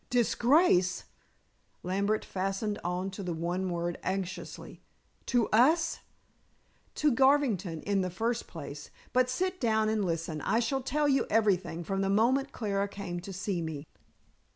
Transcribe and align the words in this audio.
"Disgrace?" 0.09 1.03
Lambert 1.83 2.25
fastened 2.25 2.79
on 2.83 3.11
the 3.15 3.35
one 3.35 3.69
word 3.69 3.99
anxiously. 4.01 4.81
"To 5.27 5.47
us?" 5.49 5.99
"To 6.95 7.11
Garvington 7.11 7.83
in 7.83 8.01
the 8.01 8.09
first 8.09 8.47
place. 8.47 8.89
But 9.13 9.29
sit 9.29 9.59
down 9.61 9.89
and 9.89 10.03
listen. 10.03 10.41
I 10.41 10.59
shall 10.59 10.81
tell 10.81 11.07
you 11.07 11.27
everything, 11.29 11.83
from 11.83 12.01
the 12.01 12.09
moment 12.09 12.51
Clara 12.51 12.87
came 12.87 13.19
to 13.19 13.31
see 13.31 13.61
me." 13.61 13.85